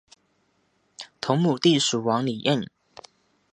[1.21, 2.67] 同母弟蜀王李愔。